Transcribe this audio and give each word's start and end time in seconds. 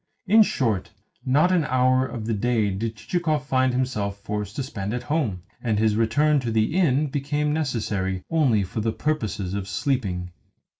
In 0.25 0.41
short, 0.41 0.89
not 1.27 1.51
an 1.51 1.63
hour 1.65 2.07
of 2.07 2.25
the 2.25 2.33
day 2.33 2.71
did 2.71 2.95
Chichikov 2.95 3.45
find 3.45 3.71
himself 3.71 4.17
forced 4.17 4.55
to 4.55 4.63
spend 4.63 4.95
at 4.95 5.03
home, 5.03 5.43
and 5.61 5.77
his 5.77 5.95
return 5.95 6.39
to 6.39 6.49
the 6.49 6.73
inn 6.75 7.05
became 7.05 7.53
necessary 7.53 8.23
only 8.27 8.63
for 8.63 8.81
the 8.81 8.93
purposes 8.93 9.53
of 9.53 9.67
sleeping. 9.67 10.31